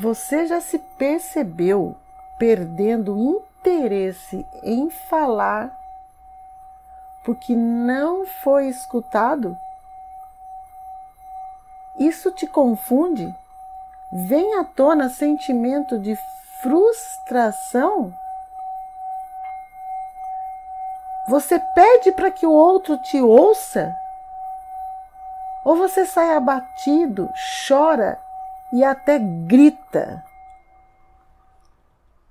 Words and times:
Você 0.00 0.46
já 0.46 0.60
se 0.60 0.78
percebeu 0.78 1.96
perdendo 2.38 3.18
interesse 3.18 4.46
em 4.62 4.88
falar 4.90 5.76
porque 7.24 7.56
não 7.56 8.24
foi 8.24 8.68
escutado? 8.68 9.58
Isso 11.98 12.30
te 12.30 12.46
confunde? 12.46 13.34
Vem 14.12 14.54
à 14.60 14.64
tona 14.64 15.08
sentimento 15.08 15.98
de 15.98 16.16
frustração? 16.62 18.14
Você 21.26 21.58
pede 21.58 22.12
para 22.12 22.30
que 22.30 22.46
o 22.46 22.52
outro 22.52 22.96
te 22.98 23.20
ouça? 23.20 23.92
Ou 25.64 25.76
você 25.76 26.06
sai 26.06 26.36
abatido, 26.36 27.28
chora 27.66 28.16
e 28.72 28.84
até 28.84 29.18
grita? 29.18 30.24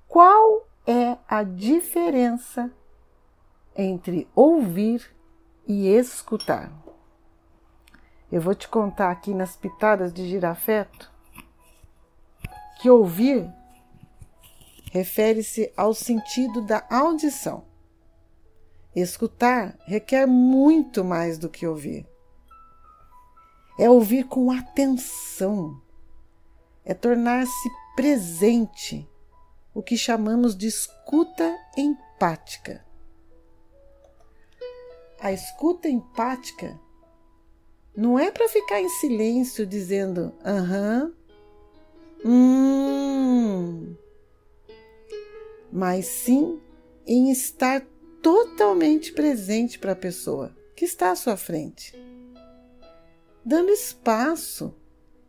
Qual 0.07 0.67
é 0.85 1.17
a 1.27 1.43
diferença 1.43 2.71
entre 3.75 4.27
ouvir 4.35 5.15
e 5.67 5.87
escutar? 5.87 6.71
Eu 8.31 8.41
vou 8.41 8.53
te 8.53 8.67
contar 8.67 9.11
aqui 9.11 9.33
nas 9.33 9.55
pitadas 9.55 10.13
de 10.13 10.27
girafeto 10.27 11.11
que 12.79 12.89
ouvir 12.89 13.49
refere-se 14.91 15.71
ao 15.75 15.93
sentido 15.93 16.61
da 16.61 16.85
audição. 16.89 17.65
Escutar 18.95 19.77
requer 19.85 20.25
muito 20.25 21.03
mais 21.03 21.37
do 21.37 21.49
que 21.49 21.67
ouvir. 21.67 22.07
É 23.79 23.89
ouvir 23.89 24.23
com 24.25 24.51
atenção, 24.51 25.79
é 26.87 26.93
tornar-se 26.93 27.69
presente, 27.97 29.05
o 29.75 29.83
que 29.83 29.97
chamamos 29.97 30.55
de 30.55 30.67
escuta 30.67 31.53
empática. 31.75 32.81
A 35.19 35.33
escuta 35.33 35.89
empática 35.89 36.79
não 37.93 38.17
é 38.17 38.31
para 38.31 38.47
ficar 38.47 38.79
em 38.79 38.87
silêncio 38.87 39.67
dizendo 39.67 40.33
aham, 40.45 41.13
hum, 42.23 43.93
mas 45.69 46.05
sim 46.05 46.57
em 47.05 47.31
estar 47.31 47.85
totalmente 48.21 49.11
presente 49.11 49.77
para 49.77 49.91
a 49.91 49.95
pessoa 49.95 50.55
que 50.73 50.85
está 50.85 51.11
à 51.11 51.17
sua 51.17 51.35
frente, 51.35 51.93
dando 53.43 53.71
espaço 53.71 54.73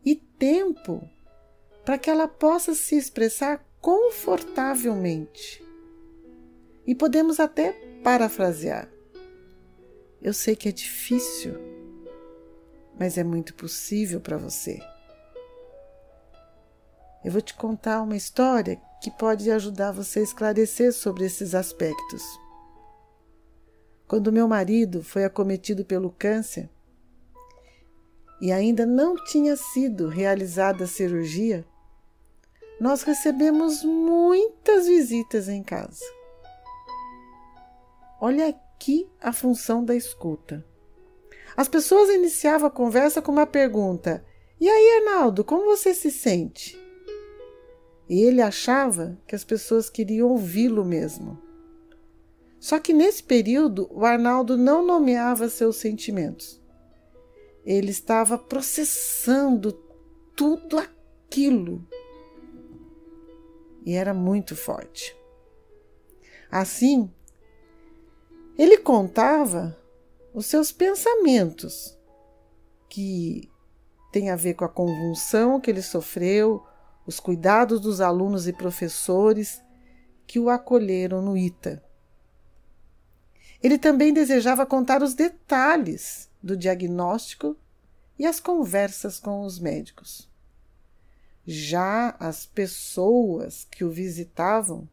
e 0.05 0.15
tempo 0.15 1.03
para 1.89 1.97
que 1.97 2.11
ela 2.11 2.29
possa 2.29 2.75
se 2.75 2.99
expressar 2.99 3.67
confortavelmente. 3.81 5.65
E 6.87 6.95
podemos 6.95 7.41
até 7.41 7.73
parafrasear. 8.05 8.93
Eu 10.21 10.35
sei 10.35 10.55
que 10.55 10.69
é 10.69 10.71
difícil, 10.71 11.55
mas 13.01 13.17
é 13.17 13.25
muito 13.25 13.55
possível 13.55 14.21
para 14.21 14.37
você. 14.37 14.79
Eu 17.25 17.33
vou 17.33 17.41
te 17.41 17.55
contar 17.55 18.03
uma 18.03 18.19
história 18.19 18.79
que 19.03 19.11
pode 19.11 19.51
ajudar 19.51 19.91
você 19.91 20.19
a 20.19 20.25
esclarecer 20.25 20.93
sobre 20.93 21.25
esses 21.25 21.55
aspectos. 21.55 22.23
Quando 24.07 24.31
meu 24.31 24.47
marido 24.47 25.03
foi 25.03 25.25
acometido 25.25 25.87
pelo 25.87 26.11
câncer 26.11 26.69
e 28.43 28.53
ainda 28.53 28.85
não 28.85 29.15
tinha 29.25 29.57
sido 29.57 30.07
realizada 30.07 30.85
a 30.85 30.87
cirurgia, 30.87 31.65
nós 32.81 33.03
recebemos 33.03 33.83
muitas 33.83 34.87
visitas 34.87 35.49
em 35.49 35.63
casa. 35.63 36.05
Olha 38.21 38.49
aqui 38.49 39.09
a 39.21 39.33
função 39.33 39.85
da 39.85 39.95
escuta. 39.95 40.65
As 41.57 41.69
pessoas 41.69 42.09
iniciavam 42.09 42.69
a 42.69 42.71
conversa 42.71 43.21
com 43.21 43.33
uma 43.33 43.47
pergunta: 43.47 44.25
E 44.61 44.69
aí, 44.69 44.99
Arnaldo, 44.99 45.45
como 45.45 45.65
você 45.65 45.93
se 45.93 46.11
sente? 46.11 46.79
E 48.09 48.23
ele 48.23 48.41
achava 48.41 49.19
que 49.27 49.35
as 49.35 49.45
pessoas 49.45 49.91
queriam 49.91 50.31
ouvi-lo 50.31 50.85
mesmo. 50.85 51.39
Só 52.59 52.79
que 52.79 52.93
nesse 52.93 53.23
período 53.23 53.89
o 53.91 54.05
Arnaldo 54.05 54.57
não 54.57 54.85
nomeava 54.85 55.49
seus 55.49 55.77
sentimentos. 55.77 56.61
Ele 57.65 57.91
estava 57.91 58.39
processando 58.39 59.73
tudo 60.35 60.79
aquilo. 60.79 61.87
E 63.85 63.95
era 63.95 64.13
muito 64.13 64.55
forte. 64.57 65.17
Assim, 66.51 67.11
ele 68.57 68.79
contava 68.79 69.79
os 70.35 70.47
seus 70.47 70.73
pensamentos, 70.73 71.99
que 72.89 73.51
tem 74.11 74.31
a 74.31 74.37
ver 74.37 74.55
com 74.55 74.65
a 74.65 74.69
convulsão 74.69 75.61
que 75.61 75.71
ele 75.71 75.83
sofreu, 75.83 76.65
os 77.07 77.21
cuidados 77.21 77.81
dos 77.81 78.01
alunos 78.01 78.47
e 78.47 78.53
professores 78.53 79.63
que 80.27 80.39
o 80.39 80.51
acolheram 80.51 81.23
no 81.23 81.37
ITA. 81.37 81.83
Ele 83.63 83.79
também 83.79 84.13
desejava 84.13 84.67
contar 84.67 85.03
os 85.03 85.15
detalhes 85.15 86.31
do 86.43 86.57
diagnóstico 86.57 87.57
e 88.19 88.27
as 88.27 88.39
conversas 88.39 89.19
com 89.19 89.43
os 89.43 89.59
médicos. 89.59 90.28
Já 91.51 92.15
as 92.21 92.45
pessoas 92.45 93.65
que 93.71 93.83
o 93.83 93.91
visitavam 93.91 94.87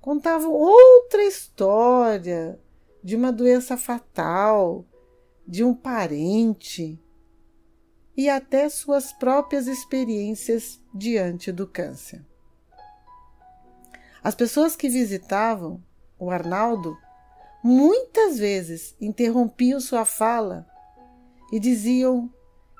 contavam 0.00 0.52
outra 0.52 1.24
história 1.24 2.60
de 3.02 3.16
uma 3.16 3.32
doença 3.32 3.76
fatal, 3.76 4.86
de 5.44 5.64
um 5.64 5.74
parente 5.74 6.96
e 8.16 8.28
até 8.28 8.68
suas 8.68 9.12
próprias 9.12 9.66
experiências 9.66 10.80
diante 10.94 11.50
do 11.50 11.66
câncer. 11.66 12.24
As 14.22 14.36
pessoas 14.36 14.76
que 14.76 14.88
visitavam 14.88 15.82
o 16.20 16.30
Arnaldo 16.30 16.96
muitas 17.64 18.38
vezes 18.38 18.94
interrompiam 19.00 19.80
sua 19.80 20.04
fala 20.04 20.64
e 21.52 21.58
diziam 21.58 22.32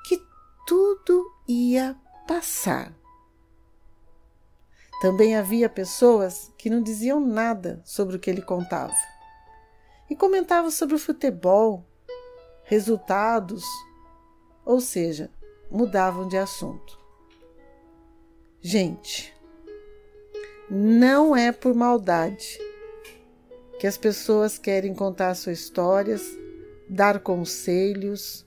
que 0.07 0.17
tudo 0.65 1.29
ia 1.45 2.01
passar. 2.27 2.93
Também 5.01 5.35
havia 5.35 5.67
pessoas 5.67 6.51
que 6.57 6.69
não 6.69 6.81
diziam 6.81 7.19
nada 7.19 7.81
sobre 7.83 8.15
o 8.15 8.19
que 8.19 8.29
ele 8.29 8.41
contava 8.41 8.93
e 10.09 10.15
comentavam 10.15 10.71
sobre 10.71 10.95
o 10.95 10.99
futebol, 10.99 11.85
resultados, 12.63 13.63
ou 14.63 14.79
seja, 14.79 15.29
mudavam 15.69 16.27
de 16.27 16.37
assunto. 16.37 16.97
Gente, 18.61 19.33
não 20.69 21.35
é 21.35 21.51
por 21.51 21.73
maldade 21.73 22.59
que 23.79 23.85
as 23.85 23.97
pessoas 23.97 24.57
querem 24.57 24.93
contar 24.93 25.35
suas 25.35 25.59
histórias, 25.59 26.23
dar 26.87 27.19
conselhos 27.19 28.45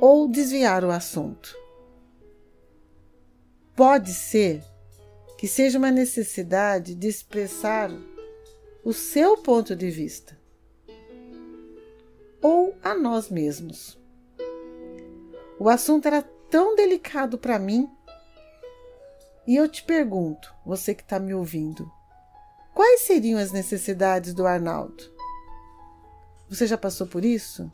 ou 0.00 0.26
desviar 0.26 0.84
o 0.84 0.90
assunto. 0.90 1.63
Pode 3.76 4.12
ser 4.12 4.62
que 5.38 5.48
seja 5.48 5.78
uma 5.78 5.90
necessidade 5.90 6.94
de 6.94 7.08
expressar 7.08 7.90
o 8.84 8.92
seu 8.92 9.36
ponto 9.36 9.74
de 9.74 9.90
vista 9.90 10.38
ou 12.40 12.76
a 12.82 12.94
nós 12.94 13.30
mesmos. 13.30 13.98
O 15.58 15.68
assunto 15.68 16.06
era 16.06 16.22
tão 16.50 16.76
delicado 16.76 17.38
para 17.38 17.58
mim. 17.58 17.88
E 19.46 19.56
eu 19.56 19.68
te 19.68 19.82
pergunto, 19.82 20.54
você 20.64 20.94
que 20.94 21.02
está 21.02 21.18
me 21.18 21.34
ouvindo, 21.34 21.90
Quais 22.74 23.02
seriam 23.02 23.38
as 23.38 23.52
necessidades 23.52 24.34
do 24.34 24.44
Arnaldo? 24.44 25.04
Você 26.48 26.66
já 26.66 26.76
passou 26.76 27.06
por 27.06 27.24
isso? 27.24 27.70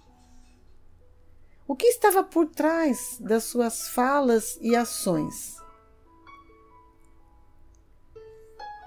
O 1.66 1.75
que 1.75 1.86
estava 1.86 2.22
por 2.22 2.46
trás 2.46 3.16
das 3.19 3.44
suas 3.44 3.88
falas 3.88 4.58
e 4.60 4.76
ações? 4.76 5.56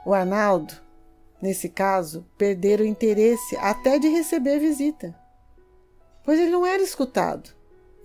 O 0.06 0.14
Arnaldo, 0.14 0.74
nesse 1.42 1.70
caso, 1.70 2.26
perdera 2.38 2.84
o 2.84 2.86
interesse 2.86 3.56
até 3.58 3.98
de 3.98 4.08
receber 4.08 4.60
visita, 4.60 5.16
pois 6.24 6.40
ele 6.40 6.52
não 6.52 6.66
era 6.66 6.84
escutado 6.84 7.50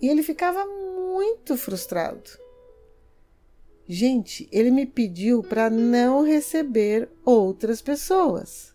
e 0.01 0.07
ele 0.07 0.23
ficava 0.23 0.65
muito 0.65 1.57
frustrado. 1.57 2.29
Gente, 3.87 4.47
ele 4.51 4.69
me 4.69 4.85
pediu 4.85 5.41
para 5.41 5.69
não 5.69 6.23
receber 6.23 7.09
outras 7.25 7.81
pessoas. 7.81 8.73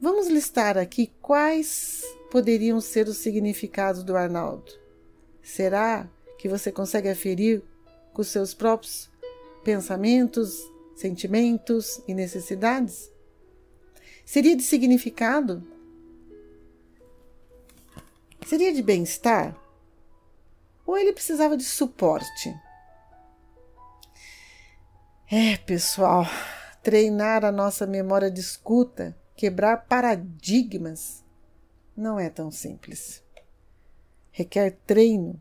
Vamos 0.00 0.28
listar 0.28 0.78
aqui 0.78 1.12
quais 1.20 2.02
poderiam 2.30 2.80
ser 2.80 3.06
os 3.06 3.18
significados 3.18 4.02
do 4.02 4.16
Arnaldo. 4.16 4.72
Será 5.42 6.08
que 6.38 6.48
você 6.48 6.72
consegue 6.72 7.08
aferir 7.08 7.62
com 8.12 8.22
seus 8.22 8.54
próprios 8.54 9.09
pensamentos, 9.62 10.58
sentimentos 10.94 12.02
e 12.06 12.14
necessidades? 12.14 13.10
Seria 14.24 14.56
de 14.56 14.62
significado? 14.62 15.66
Seria 18.46 18.72
de 18.72 18.82
bem-estar? 18.82 19.56
Ou 20.86 20.96
ele 20.96 21.12
precisava 21.12 21.56
de 21.56 21.64
suporte? 21.64 22.54
É, 25.30 25.56
pessoal, 25.58 26.24
treinar 26.82 27.44
a 27.44 27.52
nossa 27.52 27.86
memória 27.86 28.30
de 28.30 28.40
escuta, 28.40 29.16
quebrar 29.36 29.86
paradigmas, 29.86 31.24
não 31.96 32.18
é 32.18 32.28
tão 32.28 32.50
simples. 32.50 33.22
Requer 34.32 34.78
treino, 34.86 35.40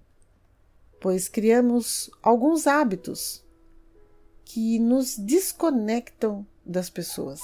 pois 0.99 1.27
criamos 1.27 2.11
alguns 2.21 2.67
hábitos 2.67 3.43
que 4.49 4.79
nos 4.79 5.15
desconectam 5.15 6.43
das 6.65 6.89
pessoas. 6.89 7.39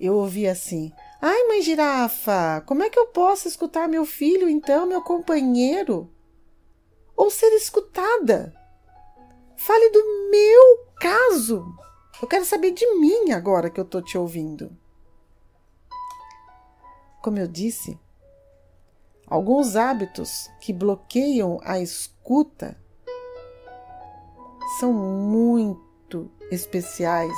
Eu 0.00 0.14
ouvi 0.14 0.48
assim: 0.48 0.90
Ai, 1.20 1.46
mãe 1.48 1.60
girafa, 1.60 2.62
como 2.66 2.82
é 2.82 2.88
que 2.88 2.98
eu 2.98 3.08
posso 3.08 3.46
escutar 3.46 3.86
meu 3.86 4.06
filho, 4.06 4.48
então, 4.48 4.86
meu 4.86 5.02
companheiro? 5.02 6.10
Ou 7.14 7.30
ser 7.30 7.54
escutada? 7.54 8.54
Fale 9.54 9.90
do 9.90 10.30
meu 10.30 10.86
caso. 10.98 11.66
Eu 12.22 12.26
quero 12.26 12.46
saber 12.46 12.70
de 12.70 12.86
mim 12.94 13.32
agora 13.32 13.68
que 13.68 13.78
eu 13.78 13.84
estou 13.84 14.00
te 14.00 14.16
ouvindo. 14.16 14.74
Como 17.22 17.38
eu 17.38 17.46
disse, 17.46 17.98
alguns 19.26 19.76
hábitos 19.76 20.48
que 20.58 20.72
bloqueiam 20.72 21.60
a 21.62 21.78
escuta 21.78 22.82
são 24.78 24.92
muito 24.92 26.30
especiais 26.50 27.32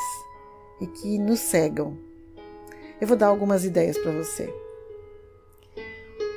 e 0.81 0.87
que 0.87 1.19
nos 1.19 1.41
cegam. 1.41 1.97
Eu 3.01 3.07
vou 3.07 3.17
dar 3.17 3.27
algumas 3.27 3.65
ideias 3.65 3.99
para 3.99 4.13
você. 4.13 4.53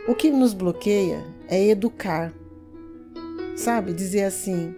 O 0.08 0.16
que 0.16 0.30
nos 0.30 0.54
bloqueia 0.54 1.26
é 1.48 1.68
educar. 1.68 2.34
Sabe, 3.56 3.94
dizer 3.94 4.24
assim: 4.24 4.74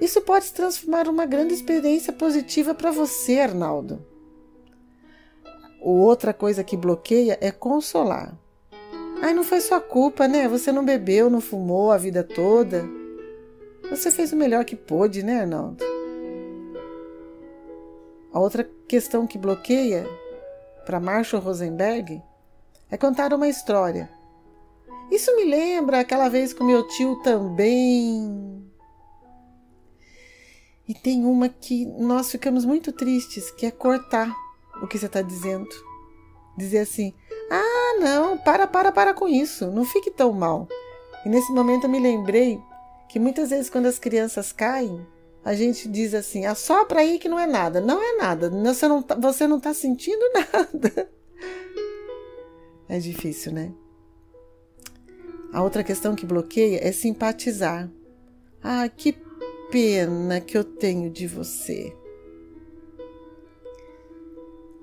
isso 0.00 0.20
pode 0.20 0.46
se 0.46 0.54
transformar 0.54 1.08
uma 1.08 1.26
grande 1.26 1.54
experiência 1.54 2.12
positiva 2.12 2.74
para 2.74 2.90
você, 2.90 3.40
Arnaldo. 3.40 4.04
Outra 5.80 6.32
coisa 6.32 6.62
que 6.62 6.76
bloqueia 6.76 7.38
é 7.40 7.50
consolar. 7.50 8.38
Ai, 9.20 9.34
não 9.34 9.42
foi 9.42 9.60
sua 9.60 9.80
culpa, 9.80 10.28
né? 10.28 10.46
Você 10.48 10.70
não 10.70 10.84
bebeu, 10.84 11.28
não 11.28 11.40
fumou 11.40 11.90
a 11.90 11.96
vida 11.96 12.22
toda. 12.22 12.88
Você 13.90 14.10
fez 14.10 14.32
o 14.32 14.36
melhor 14.36 14.64
que 14.64 14.76
pôde, 14.76 15.22
né, 15.22 15.40
Arnaldo? 15.40 15.84
A 18.32 18.40
outra 18.40 18.68
questão 18.86 19.26
que 19.26 19.38
bloqueia 19.38 20.06
para 20.84 21.00
Marshall 21.00 21.42
Rosenberg 21.42 22.22
é 22.90 22.96
contar 22.96 23.32
uma 23.32 23.48
história. 23.48 24.10
Isso 25.10 25.34
me 25.36 25.44
lembra 25.44 26.00
aquela 26.00 26.28
vez 26.28 26.52
com 26.52 26.64
meu 26.64 26.86
tio 26.86 27.16
também. 27.22 28.62
E 30.86 30.94
tem 30.94 31.24
uma 31.24 31.48
que 31.48 31.86
nós 31.86 32.30
ficamos 32.30 32.64
muito 32.64 32.92
tristes, 32.92 33.50
que 33.50 33.66
é 33.66 33.70
cortar 33.70 34.34
o 34.82 34.86
que 34.86 34.98
você 34.98 35.06
está 35.06 35.22
dizendo. 35.22 35.68
Dizer 36.56 36.80
assim: 36.80 37.14
ah, 37.50 37.98
não, 38.00 38.36
para, 38.38 38.66
para, 38.66 38.92
para 38.92 39.14
com 39.14 39.26
isso, 39.26 39.70
não 39.70 39.84
fique 39.84 40.10
tão 40.10 40.32
mal. 40.32 40.68
E 41.24 41.28
nesse 41.28 41.52
momento 41.52 41.84
eu 41.84 41.90
me 41.90 41.98
lembrei 41.98 42.60
que 43.08 43.18
muitas 43.18 43.50
vezes 43.50 43.70
quando 43.70 43.86
as 43.86 43.98
crianças 43.98 44.52
caem, 44.52 45.06
a 45.44 45.54
gente 45.54 45.88
diz 45.88 46.14
assim: 46.14 46.44
assopra 46.46 47.00
aí 47.00 47.18
que 47.18 47.28
não 47.28 47.38
é 47.38 47.46
nada. 47.46 47.80
Não 47.80 48.02
é 48.02 48.16
nada, 48.16 48.50
você 48.50 48.86
não, 48.88 49.02
tá, 49.02 49.14
você 49.14 49.46
não 49.46 49.58
está 49.58 49.72
sentindo 49.72 50.24
nada. 50.34 51.10
É 52.88 52.98
difícil, 52.98 53.52
né? 53.52 53.72
A 55.52 55.62
outra 55.62 55.84
questão 55.84 56.14
que 56.14 56.26
bloqueia 56.26 56.86
é 56.86 56.92
simpatizar. 56.92 57.90
Ah, 58.62 58.88
que 58.88 59.16
pena 59.70 60.40
que 60.40 60.56
eu 60.56 60.64
tenho 60.64 61.10
de 61.10 61.26
você. 61.26 61.94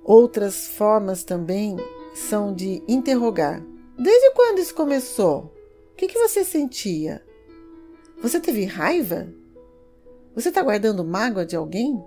Outras 0.04 0.68
formas 0.68 1.24
também 1.24 1.78
são 2.14 2.54
de 2.54 2.84
interrogar. 2.88 3.64
Desde 3.98 4.32
quando 4.34 4.60
isso 4.60 4.76
começou? 4.76 5.52
O 5.92 5.96
que, 5.96 6.08
que 6.08 6.20
você 6.20 6.44
sentia? 6.44 7.25
Você 8.22 8.40
teve 8.40 8.66
raiva? 8.66 9.28
Você 10.34 10.50
está 10.50 10.62
guardando 10.62 11.04
mágoa 11.04 11.46
de 11.46 11.56
alguém? 11.56 12.04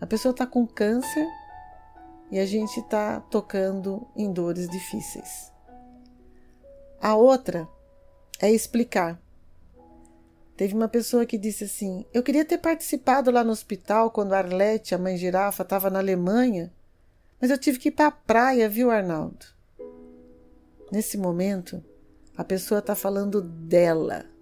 A 0.00 0.06
pessoa 0.06 0.30
está 0.30 0.46
com 0.46 0.66
câncer 0.66 1.26
e 2.30 2.38
a 2.38 2.46
gente 2.46 2.78
está 2.80 3.20
tocando 3.20 4.06
em 4.14 4.32
dores 4.32 4.68
difíceis. 4.68 5.52
A 7.00 7.14
outra 7.14 7.68
é 8.40 8.50
explicar. 8.50 9.20
Teve 10.56 10.74
uma 10.74 10.88
pessoa 10.88 11.26
que 11.26 11.38
disse 11.38 11.64
assim: 11.64 12.06
Eu 12.12 12.22
queria 12.22 12.44
ter 12.44 12.58
participado 12.58 13.30
lá 13.30 13.42
no 13.42 13.52
hospital 13.52 14.10
quando 14.10 14.34
a 14.34 14.38
Arlete, 14.38 14.94
a 14.94 14.98
mãe 14.98 15.16
girafa, 15.16 15.62
estava 15.62 15.90
na 15.90 15.98
Alemanha, 15.98 16.72
mas 17.40 17.50
eu 17.50 17.58
tive 17.58 17.78
que 17.78 17.88
ir 17.88 17.92
para 17.92 18.06
a 18.06 18.12
praia, 18.12 18.68
viu, 18.68 18.90
Arnaldo? 18.90 19.46
Nesse 20.92 21.18
momento, 21.18 21.82
a 22.36 22.44
pessoa 22.44 22.78
está 22.78 22.94
falando 22.94 23.42
dela 23.42 24.33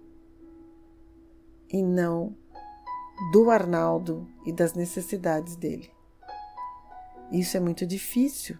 e 1.73 1.81
não 1.81 2.37
do 3.31 3.49
Arnaldo 3.49 4.27
e 4.45 4.53
das 4.53 4.73
necessidades 4.73 5.55
dele. 5.55 5.91
Isso 7.31 7.57
é 7.57 7.59
muito 7.59 7.85
difícil, 7.85 8.57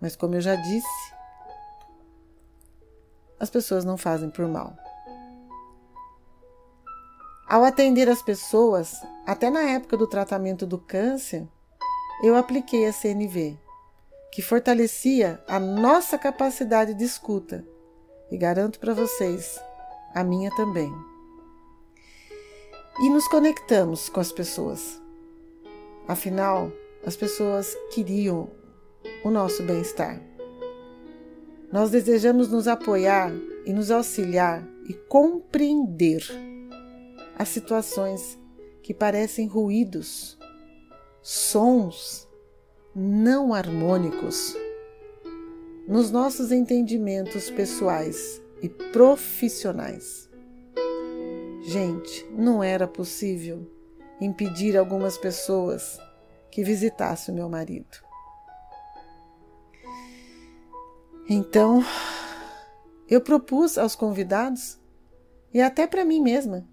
mas 0.00 0.16
como 0.16 0.34
eu 0.34 0.40
já 0.40 0.56
disse, 0.56 1.14
as 3.38 3.50
pessoas 3.50 3.84
não 3.84 3.98
fazem 3.98 4.30
por 4.30 4.48
mal. 4.48 4.74
Ao 7.46 7.64
atender 7.64 8.08
as 8.08 8.22
pessoas, 8.22 9.02
até 9.26 9.50
na 9.50 9.60
época 9.60 9.96
do 9.96 10.06
tratamento 10.06 10.66
do 10.66 10.78
câncer, 10.78 11.46
eu 12.22 12.34
apliquei 12.34 12.86
a 12.86 12.92
CNV, 12.92 13.58
que 14.30 14.40
fortalecia 14.40 15.42
a 15.46 15.60
nossa 15.60 16.16
capacidade 16.16 16.94
de 16.94 17.04
escuta 17.04 17.66
e 18.30 18.38
garanto 18.38 18.80
para 18.80 18.94
vocês, 18.94 19.60
a 20.14 20.24
minha 20.24 20.50
também. 20.56 21.11
E 23.00 23.08
nos 23.08 23.26
conectamos 23.26 24.08
com 24.08 24.20
as 24.20 24.30
pessoas. 24.30 25.00
Afinal, 26.06 26.70
as 27.04 27.16
pessoas 27.16 27.76
queriam 27.92 28.50
o 29.24 29.30
nosso 29.30 29.62
bem-estar. 29.62 30.20
Nós 31.72 31.90
desejamos 31.90 32.48
nos 32.50 32.68
apoiar 32.68 33.32
e 33.64 33.72
nos 33.72 33.90
auxiliar 33.90 34.66
e 34.88 34.92
compreender 34.92 36.22
as 37.38 37.48
situações 37.48 38.38
que 38.82 38.92
parecem 38.92 39.46
ruídos, 39.46 40.38
sons 41.22 42.28
não 42.94 43.54
harmônicos 43.54 44.54
nos 45.88 46.10
nossos 46.10 46.52
entendimentos 46.52 47.50
pessoais 47.50 48.42
e 48.62 48.68
profissionais. 48.68 50.31
Gente, 51.62 52.26
não 52.32 52.62
era 52.62 52.88
possível 52.88 53.70
impedir 54.20 54.76
algumas 54.76 55.16
pessoas 55.16 55.98
que 56.50 56.64
visitassem 56.64 57.32
o 57.32 57.36
meu 57.36 57.48
marido. 57.48 57.98
Então, 61.28 61.84
eu 63.08 63.20
propus 63.20 63.78
aos 63.78 63.94
convidados 63.94 64.78
e 65.54 65.60
até 65.62 65.86
para 65.86 66.04
mim 66.04 66.20
mesma 66.20 66.66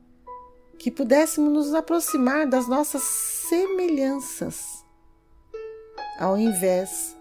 que 0.80 0.90
pudéssemos 0.90 1.52
nos 1.54 1.74
aproximar 1.74 2.48
das 2.48 2.68
nossas 2.68 3.04
semelhanças, 3.04 4.86
ao 6.18 6.38
invés 6.38 7.16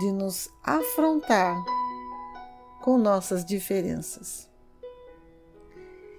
de 0.00 0.12
nos 0.12 0.48
afrontar 0.62 1.56
com 2.82 2.98
nossas 2.98 3.44
diferenças. 3.44 4.50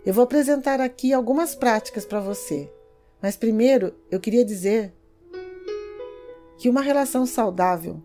Eu 0.08 0.14
vou 0.14 0.24
apresentar 0.24 0.80
aqui 0.80 1.12
algumas 1.12 1.54
práticas 1.54 2.06
para 2.06 2.22
você, 2.22 2.72
mas 3.22 3.36
primeiro 3.36 3.94
eu 4.10 4.22
queria 4.22 4.46
dizer 4.46 4.94
que 6.58 6.70
uma 6.70 6.80
relação 6.80 7.26
saudável 7.26 8.02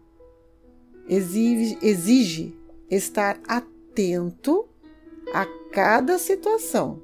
exige, 1.09 1.79
exige 1.81 2.59
estar 2.91 3.41
atento 3.47 4.69
a 5.33 5.47
cada 5.71 6.19
situação 6.19 7.01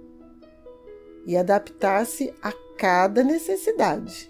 e 1.24 1.36
adaptar-se 1.36 2.34
a 2.42 2.52
cada 2.76 3.22
necessidade. 3.22 4.28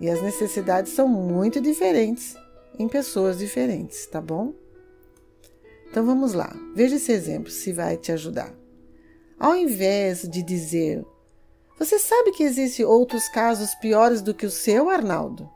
E 0.00 0.10
as 0.10 0.20
necessidades 0.20 0.94
são 0.94 1.06
muito 1.06 1.60
diferentes 1.60 2.34
em 2.76 2.88
pessoas 2.88 3.38
diferentes, 3.38 4.04
tá 4.06 4.20
bom? 4.20 4.52
Então 5.88 6.04
vamos 6.04 6.32
lá, 6.32 6.52
veja 6.74 6.96
esse 6.96 7.12
exemplo 7.12 7.52
se 7.52 7.72
vai 7.72 7.96
te 7.96 8.10
ajudar. 8.10 8.59
Ao 9.40 9.56
invés 9.56 10.28
de 10.28 10.42
dizer: 10.42 11.02
Você 11.78 11.98
sabe 11.98 12.32
que 12.32 12.42
existem 12.42 12.84
outros 12.84 13.26
casos 13.30 13.74
piores 13.76 14.20
do 14.20 14.34
que 14.34 14.44
o 14.44 14.50
seu, 14.50 14.90
Arnaldo? 14.90 15.50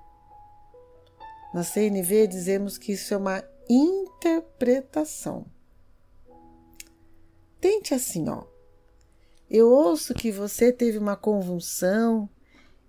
Na 1.53 1.63
CNV 1.63 2.27
dizemos 2.27 2.79
que 2.79 2.93
isso 2.93 3.13
é 3.13 3.17
uma 3.19 3.45
interpretação. 3.69 5.47
Tente 7.61 7.93
assim, 7.95 8.29
ó. 8.29 8.45
Eu 9.49 9.71
ouço 9.71 10.15
que 10.15 10.33
você 10.33 10.73
teve 10.73 10.99
uma 10.99 11.15
convulsão 11.15 12.29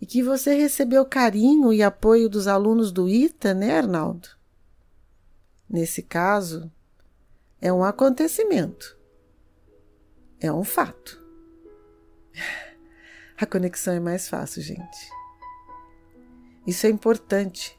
e 0.02 0.06
que 0.06 0.24
você 0.24 0.56
recebeu 0.56 1.06
carinho 1.06 1.72
e 1.72 1.84
apoio 1.84 2.28
dos 2.28 2.48
alunos 2.48 2.92
do 2.92 3.08
ITA, 3.08 3.54
né, 3.54 3.78
Arnaldo? 3.78 4.30
Nesse 5.70 6.02
caso, 6.02 6.72
é 7.62 7.72
um 7.72 7.84
acontecimento 7.84 8.95
é 10.46 10.54
um 10.54 10.64
fato. 10.64 11.24
A 13.38 13.46
conexão 13.46 13.94
é 13.94 14.00
mais 14.00 14.30
fácil, 14.30 14.62
gente. 14.62 15.10
Isso 16.66 16.88
é 16.88 16.90
importante, 16.90 17.78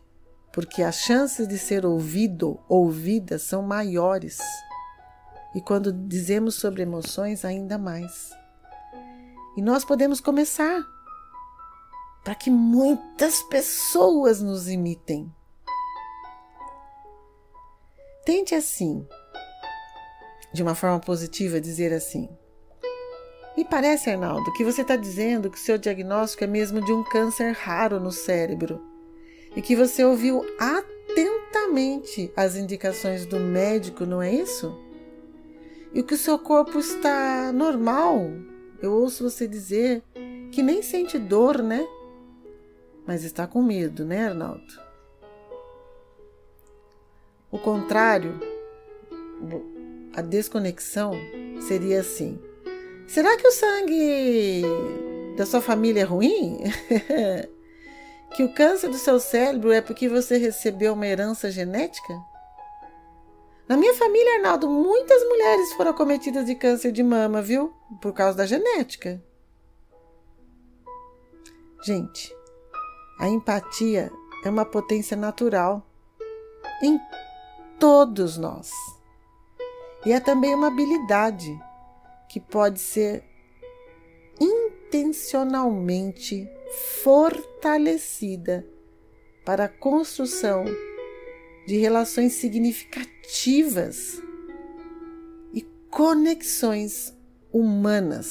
porque 0.52 0.82
as 0.82 0.96
chances 0.96 1.48
de 1.48 1.58
ser 1.58 1.86
ouvido, 1.86 2.60
ouvida, 2.68 3.38
são 3.38 3.62
maiores. 3.62 4.38
E 5.54 5.60
quando 5.60 5.92
dizemos 5.92 6.56
sobre 6.56 6.82
emoções, 6.82 7.44
ainda 7.44 7.78
mais. 7.78 8.30
E 9.56 9.62
nós 9.62 9.84
podemos 9.84 10.20
começar 10.20 10.84
para 12.22 12.34
que 12.34 12.50
muitas 12.50 13.42
pessoas 13.44 14.42
nos 14.42 14.68
imitem. 14.68 15.34
Tente 18.24 18.54
assim, 18.54 19.06
de 20.52 20.62
uma 20.62 20.74
forma 20.74 21.00
positiva, 21.00 21.60
dizer 21.60 21.92
assim: 21.92 22.28
me 23.56 23.64
parece, 23.64 24.10
Arnaldo, 24.10 24.52
que 24.52 24.64
você 24.64 24.82
está 24.82 24.96
dizendo 24.96 25.50
que 25.50 25.58
seu 25.58 25.78
diagnóstico 25.78 26.44
é 26.44 26.46
mesmo 26.46 26.84
de 26.84 26.92
um 26.92 27.02
câncer 27.02 27.52
raro 27.52 27.98
no 27.98 28.12
cérebro 28.12 28.82
e 29.56 29.62
que 29.62 29.74
você 29.74 30.04
ouviu 30.04 30.44
atentamente 30.58 32.30
as 32.36 32.56
indicações 32.56 33.24
do 33.24 33.40
médico, 33.40 34.04
não 34.04 34.20
é 34.20 34.30
isso? 34.30 34.78
E 35.94 36.02
que 36.02 36.12
o 36.12 36.18
seu 36.18 36.38
corpo 36.38 36.78
está 36.78 37.50
normal. 37.52 38.30
Eu 38.82 38.92
ouço 38.92 39.28
você 39.28 39.48
dizer 39.48 40.02
que 40.52 40.62
nem 40.62 40.82
sente 40.82 41.18
dor, 41.18 41.62
né? 41.62 41.86
Mas 43.06 43.24
está 43.24 43.46
com 43.46 43.62
medo, 43.62 44.04
né, 44.04 44.26
Arnaldo? 44.26 44.84
O 47.50 47.58
contrário, 47.58 48.38
a 50.14 50.20
desconexão 50.20 51.12
seria 51.60 52.00
assim: 52.00 52.38
Será 53.06 53.36
que 53.36 53.46
o 53.46 53.52
sangue 53.52 54.62
da 55.36 55.46
sua 55.46 55.60
família 55.60 56.00
é 56.00 56.04
ruim? 56.04 56.58
que 58.34 58.42
o 58.42 58.52
câncer 58.52 58.88
do 58.88 58.98
seu 58.98 59.20
cérebro 59.20 59.70
é 59.70 59.80
porque 59.80 60.08
você 60.08 60.36
recebeu 60.36 60.92
uma 60.92 61.06
herança 61.06 61.50
genética? 61.50 62.12
Na 63.68 63.76
minha 63.76 63.94
família, 63.94 64.36
Arnaldo, 64.36 64.68
muitas 64.68 65.22
mulheres 65.24 65.72
foram 65.72 65.90
acometidas 65.92 66.46
de 66.46 66.54
câncer 66.54 66.92
de 66.92 67.02
mama, 67.02 67.40
viu? 67.40 67.72
Por 68.00 68.12
causa 68.12 68.38
da 68.38 68.46
genética. 68.46 69.22
Gente, 71.82 72.34
a 73.18 73.28
empatia 73.28 74.10
é 74.44 74.50
uma 74.50 74.64
potência 74.64 75.16
natural 75.16 75.84
em 76.82 77.00
todos 77.78 78.36
nós. 78.36 78.70
E 80.04 80.12
é 80.12 80.20
também 80.20 80.54
uma 80.54 80.68
habilidade 80.68 81.58
que 82.28 82.40
pode 82.40 82.80
ser 82.80 83.22
intencionalmente 84.40 86.48
fortalecida 87.02 88.66
para 89.44 89.64
a 89.64 89.68
construção 89.68 90.64
de 91.66 91.76
relações 91.76 92.34
significativas 92.34 94.22
e 95.52 95.62
conexões 95.90 97.12
humanas. 97.52 98.30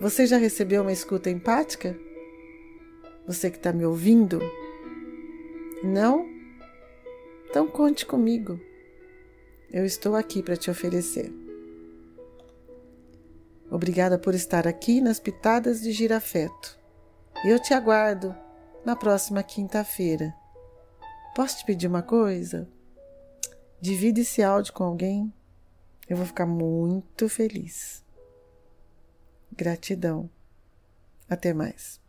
Você 0.00 0.26
já 0.26 0.36
recebeu 0.36 0.82
uma 0.82 0.92
escuta 0.92 1.30
empática? 1.30 1.98
Você 3.26 3.50
que 3.50 3.56
está 3.56 3.72
me 3.72 3.84
ouvindo? 3.84 4.40
Não? 5.82 6.28
Então 7.48 7.66
conte 7.66 8.04
comigo. 8.04 8.60
Eu 9.70 9.84
estou 9.84 10.14
aqui 10.14 10.42
para 10.42 10.56
te 10.56 10.70
oferecer. 10.70 11.32
Obrigada 13.70 14.18
por 14.18 14.34
estar 14.34 14.66
aqui 14.66 15.00
nas 15.00 15.18
Pitadas 15.18 15.80
de 15.80 15.90
Girafeto. 15.90 16.78
Eu 17.44 17.60
te 17.60 17.74
aguardo 17.74 18.34
na 18.84 18.94
próxima 18.94 19.42
quinta-feira. 19.42 20.34
Posso 21.34 21.58
te 21.58 21.64
pedir 21.66 21.88
uma 21.88 22.02
coisa? 22.02 22.68
Divide 23.80 24.20
esse 24.20 24.42
áudio 24.42 24.72
com 24.72 24.84
alguém. 24.84 25.32
Eu 26.08 26.16
vou 26.16 26.24
ficar 26.24 26.46
muito 26.46 27.28
feliz. 27.28 28.04
Gratidão. 29.52 30.30
Até 31.28 31.52
mais. 31.52 32.00